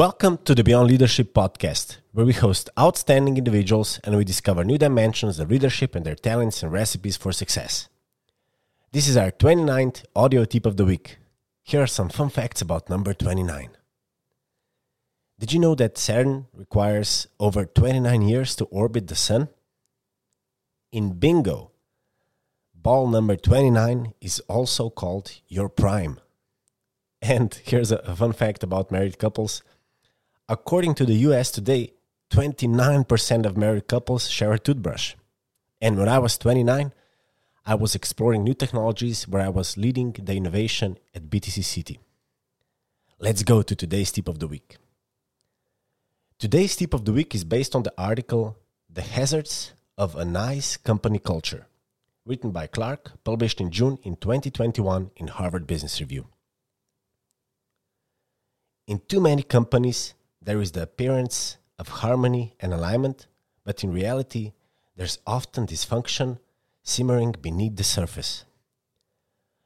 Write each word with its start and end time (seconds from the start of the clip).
Welcome 0.00 0.38
to 0.46 0.54
the 0.54 0.64
Beyond 0.64 0.88
Leadership 0.88 1.34
podcast, 1.34 1.98
where 2.12 2.24
we 2.24 2.32
host 2.32 2.70
outstanding 2.78 3.36
individuals 3.36 4.00
and 4.02 4.16
we 4.16 4.24
discover 4.24 4.64
new 4.64 4.78
dimensions 4.78 5.38
of 5.38 5.50
leadership 5.50 5.94
and 5.94 6.06
their 6.06 6.14
talents 6.14 6.62
and 6.62 6.72
recipes 6.72 7.18
for 7.18 7.32
success. 7.32 7.90
This 8.92 9.06
is 9.06 9.18
our 9.18 9.30
29th 9.30 10.06
audio 10.16 10.46
tip 10.46 10.64
of 10.64 10.78
the 10.78 10.86
week. 10.86 11.18
Here 11.62 11.82
are 11.82 11.86
some 11.86 12.08
fun 12.08 12.30
facts 12.30 12.62
about 12.62 12.88
number 12.88 13.12
29. 13.12 13.76
Did 15.38 15.52
you 15.52 15.58
know 15.58 15.74
that 15.74 15.98
Saturn 15.98 16.46
requires 16.54 17.26
over 17.38 17.66
29 17.66 18.22
years 18.22 18.56
to 18.56 18.64
orbit 18.70 19.06
the 19.06 19.14
Sun? 19.14 19.50
In 20.92 21.18
bingo, 21.18 21.72
ball 22.74 23.06
number 23.06 23.36
29 23.36 24.14
is 24.22 24.40
also 24.48 24.88
called 24.88 25.32
your 25.46 25.68
prime. 25.68 26.18
And 27.20 27.52
here's 27.64 27.92
a, 27.92 28.16
fun 28.16 28.32
fact 28.32 28.62
about 28.62 28.90
married 28.90 29.18
couples 29.18 29.62
According 30.50 30.96
to 30.96 31.06
the 31.06 31.14
US 31.28 31.52
today, 31.52 31.92
29% 32.32 33.46
of 33.46 33.56
married 33.56 33.86
couples 33.86 34.28
share 34.28 34.52
a 34.52 34.58
toothbrush. 34.58 35.14
And 35.80 35.96
when 35.96 36.08
I 36.08 36.18
was 36.18 36.36
29, 36.38 36.92
I 37.64 37.74
was 37.76 37.94
exploring 37.94 38.42
new 38.42 38.54
technologies 38.54 39.28
where 39.28 39.42
I 39.42 39.48
was 39.48 39.76
leading 39.76 40.10
the 40.10 40.34
innovation 40.34 40.98
at 41.14 41.30
BTC 41.30 41.62
City. 41.62 42.00
Let's 43.20 43.44
go 43.44 43.62
to 43.62 43.76
today's 43.76 44.10
tip 44.10 44.26
of 44.26 44.40
the 44.40 44.48
week. 44.48 44.78
Today's 46.40 46.74
tip 46.74 46.94
of 46.94 47.04
the 47.04 47.12
week 47.12 47.32
is 47.32 47.44
based 47.44 47.76
on 47.76 47.84
the 47.84 47.94
article 47.96 48.58
The 48.92 49.02
Hazards 49.02 49.72
of 49.96 50.16
a 50.16 50.24
Nice 50.24 50.76
Company 50.76 51.20
Culture, 51.20 51.68
written 52.26 52.50
by 52.50 52.66
Clark, 52.66 53.22
published 53.22 53.60
in 53.60 53.70
June 53.70 54.00
in 54.02 54.16
2021 54.16 55.12
in 55.14 55.28
Harvard 55.28 55.68
Business 55.68 56.00
Review. 56.00 56.26
In 58.88 58.98
too 59.06 59.20
many 59.20 59.44
companies, 59.44 60.14
there 60.42 60.60
is 60.60 60.72
the 60.72 60.82
appearance 60.82 61.58
of 61.78 61.88
harmony 61.88 62.54
and 62.60 62.72
alignment, 62.72 63.26
but 63.64 63.84
in 63.84 63.92
reality, 63.92 64.52
there's 64.96 65.18
often 65.26 65.66
dysfunction 65.66 66.38
simmering 66.82 67.34
beneath 67.40 67.76
the 67.76 67.84
surface. 67.84 68.44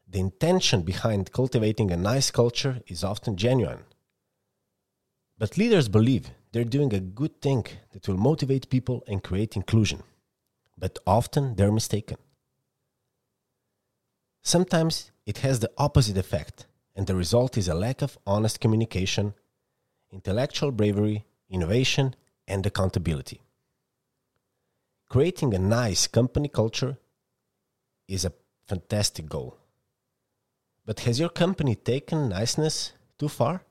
The 0.09 0.21
intention 0.21 0.83
behind 0.83 1.33
cultivating 1.33 1.91
a 1.91 1.97
nice 1.97 2.31
culture 2.31 2.81
is 2.87 3.03
often 3.03 3.37
genuine. 3.37 3.85
But 5.39 5.59
leaders 5.59 5.89
believe 5.89 6.31
they're 6.53 6.65
doing 6.65 6.95
a 6.95 7.01
good 7.01 7.41
thing 7.41 7.67
that 7.93 8.07
will 8.07 8.17
motivate 8.17 8.71
people 8.71 9.03
and 9.09 9.23
create 9.23 9.57
inclusion. 9.57 10.03
But 10.79 10.99
often 11.07 11.57
they're 11.57 11.73
mistaken. 11.73 12.19
Sometimes 14.43 15.11
it 15.27 15.39
has 15.39 15.61
the 15.61 15.73
opposite 15.79 16.19
effect, 16.19 16.67
and 16.95 17.07
the 17.07 17.17
result 17.17 17.57
is 17.57 17.67
a 17.67 17.75
lack 17.75 18.03
of 18.03 18.19
honest 18.27 18.61
communication 18.61 19.35
intellectual 20.15 20.71
bravery, 20.71 21.25
innovation, 21.51 22.15
and 22.47 22.65
accountability. 22.65 23.41
Creating 25.09 25.53
a 25.53 25.59
nice 25.59 26.07
company 26.07 26.49
culture 26.49 26.97
is 28.07 28.25
a 28.25 28.33
fantastic 28.69 29.29
goal. 29.29 29.59
But 30.87 31.01
has 31.01 31.19
your 31.19 31.31
company 31.31 31.75
taken 31.75 32.29
niceness 32.29 32.93
too 33.19 33.29
far? 33.29 33.63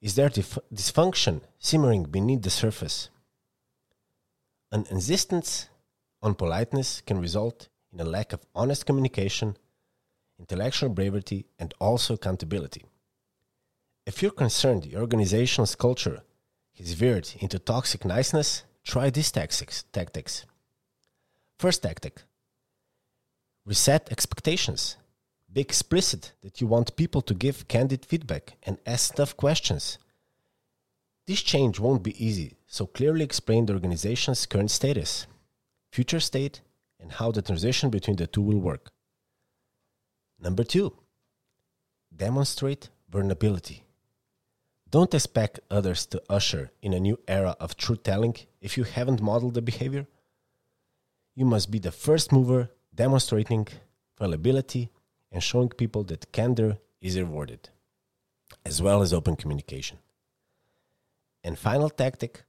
Is 0.00 0.14
there 0.14 0.28
dif- 0.28 0.58
dysfunction 0.72 1.40
simmering 1.58 2.04
beneath 2.04 2.42
the 2.42 2.50
surface? 2.50 3.10
An 4.70 4.86
insistence 4.90 5.68
on 6.22 6.34
politeness 6.36 7.00
can 7.00 7.20
result 7.20 7.68
in 7.92 8.00
a 8.00 8.04
lack 8.04 8.32
of 8.32 8.46
honest 8.54 8.86
communication, 8.86 9.56
intellectual 10.38 10.90
bravery, 10.90 11.46
and 11.58 11.74
also 11.80 12.14
accountability. 12.14 12.84
If 14.10 14.22
you're 14.22 14.32
concerned 14.32 14.86
your 14.86 15.02
organization's 15.02 15.76
culture 15.76 16.22
has 16.76 16.94
veered 16.94 17.28
into 17.38 17.60
toxic 17.60 18.04
niceness, 18.04 18.64
try 18.82 19.08
these 19.08 19.30
tactics. 19.30 19.84
tactics. 19.92 20.44
First 21.60 21.84
tactic 21.84 22.24
reset 23.64 24.10
expectations. 24.10 24.96
Be 25.52 25.60
explicit 25.60 26.32
that 26.42 26.60
you 26.60 26.66
want 26.66 26.96
people 26.96 27.22
to 27.22 27.34
give 27.34 27.68
candid 27.68 28.04
feedback 28.04 28.56
and 28.64 28.78
ask 28.84 29.14
tough 29.14 29.36
questions. 29.36 29.98
This 31.28 31.42
change 31.42 31.78
won't 31.78 32.02
be 32.02 32.26
easy, 32.26 32.56
so 32.66 32.86
clearly 32.86 33.22
explain 33.22 33.66
the 33.66 33.74
organization's 33.74 34.44
current 34.44 34.72
status, 34.72 35.28
future 35.92 36.18
state, 36.18 36.62
and 36.98 37.12
how 37.12 37.30
the 37.30 37.42
transition 37.42 37.90
between 37.90 38.16
the 38.16 38.26
two 38.26 38.42
will 38.42 38.58
work. 38.58 38.90
Number 40.40 40.64
two, 40.64 40.96
demonstrate 42.16 42.88
vulnerability. 43.08 43.84
Don't 44.90 45.14
expect 45.14 45.60
others 45.70 46.04
to 46.06 46.20
usher 46.28 46.72
in 46.82 46.92
a 46.92 46.98
new 46.98 47.18
era 47.28 47.54
of 47.60 47.76
truth 47.76 48.02
telling 48.02 48.34
if 48.60 48.76
you 48.76 48.82
haven't 48.82 49.22
modeled 49.22 49.54
the 49.54 49.62
behavior. 49.62 50.06
You 51.36 51.44
must 51.44 51.70
be 51.70 51.78
the 51.78 51.92
first 51.92 52.32
mover 52.32 52.70
demonstrating 52.92 53.68
fallibility 54.16 54.90
and 55.30 55.42
showing 55.42 55.68
people 55.68 56.02
that 56.04 56.32
candor 56.32 56.78
is 57.00 57.16
rewarded, 57.16 57.70
as 58.66 58.82
well 58.82 59.00
as 59.00 59.12
open 59.12 59.36
communication. 59.36 59.98
And 61.44 61.56
final 61.56 61.88
tactic 61.88 62.42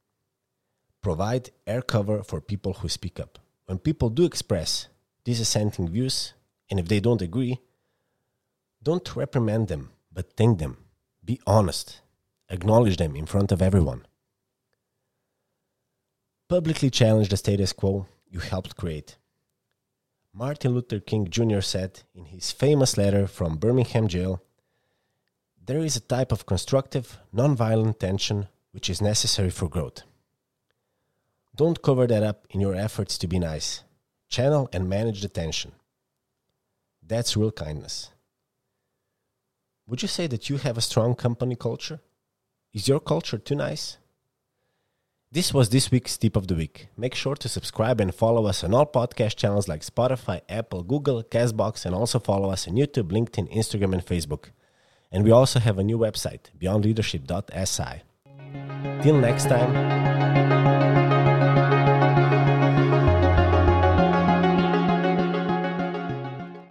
provide 1.02 1.52
air 1.68 1.84
cover 1.84 2.24
for 2.24 2.42
people 2.42 2.74
who 2.74 2.90
speak 2.90 3.20
up. 3.20 3.38
When 3.66 3.78
people 3.78 4.10
do 4.10 4.26
express 4.26 4.88
dissenting 5.24 5.90
views, 5.90 6.34
and 6.72 6.80
if 6.80 6.88
they 6.88 7.00
don't 7.00 7.22
agree, 7.22 7.60
don't 8.82 9.16
reprimand 9.16 9.68
them, 9.68 9.92
but 10.12 10.34
thank 10.34 10.58
them. 10.58 10.78
Be 11.24 11.40
honest 11.46 12.02
acknowledge 12.52 12.98
them 12.98 13.16
in 13.16 13.26
front 13.26 13.52
of 13.52 13.62
everyone. 13.62 14.06
Publicly 16.50 16.90
challenge 16.90 17.30
the 17.30 17.38
status 17.38 17.74
quo 17.74 18.06
you 18.30 18.40
helped 18.40 18.76
create. 18.76 19.18
Martin 20.34 20.74
Luther 20.74 21.00
King 21.00 21.30
Jr. 21.30 21.62
said 21.62 22.04
in 22.14 22.26
his 22.26 22.52
famous 22.52 22.98
letter 22.98 23.26
from 23.26 23.58
Birmingham 23.58 24.08
jail 24.08 24.44
There 25.66 25.80
is 25.80 25.96
a 25.96 26.02
type 26.02 26.32
of 26.32 26.46
constructive, 26.46 27.18
nonviolent 27.34 28.00
tension 28.00 28.48
which 28.72 28.90
is 28.90 29.02
necessary 29.02 29.50
for 29.50 29.68
growth. 29.68 30.04
Don't 31.56 31.82
cover 31.82 32.08
that 32.08 32.24
up 32.24 32.48
in 32.50 32.62
your 32.62 32.76
efforts 32.76 33.18
to 33.18 33.28
be 33.28 33.40
nice. 33.40 33.84
Channel 34.30 34.70
and 34.72 34.88
manage 34.88 35.22
the 35.22 35.28
tension. 35.28 35.74
That's 37.06 37.36
real 37.36 37.52
kindness. 37.52 38.12
Would 39.88 40.02
you 40.02 40.08
say 40.08 40.28
that 40.28 40.50
you 40.50 40.58
have 40.58 40.78
a 40.78 40.82
strong 40.82 41.16
company 41.16 41.58
culture? 41.58 42.00
Is 42.74 42.88
your 42.88 43.02
culture 43.02 43.38
too 43.38 43.56
nice? 43.56 43.98
This 45.30 45.54
was 45.54 45.70
this 45.70 45.92
week's 45.92 46.18
tip 46.18 46.38
of 46.38 46.48
the 46.48 46.56
week. 46.56 46.88
Make 46.96 47.16
sure 47.16 47.36
to 47.36 47.50
subscribe 47.50 48.00
and 48.00 48.16
follow 48.16 48.46
us 48.46 48.64
on 48.64 48.74
all 48.74 48.86
podcast 48.86 49.36
channels 49.36 49.68
like 49.68 49.82
Spotify, 49.82 50.42
Apple, 50.48 50.84
Google, 50.84 51.22
Castbox, 51.22 51.86
and 51.86 51.94
also 51.94 52.18
follow 52.20 52.50
us 52.50 52.68
on 52.70 52.76
YouTube, 52.76 53.12
LinkedIn, 53.12 53.54
Instagram, 53.54 53.92
and 53.94 54.06
Facebook. 54.06 54.52
And 55.12 55.26
we 55.26 55.32
also 55.32 55.60
have 55.60 55.80
a 55.80 55.84
new 55.84 55.98
website, 55.98 56.52
beyondleadership.si. 56.58 58.04
Till 59.04 59.18
next 59.18 59.50
time, 59.50 60.21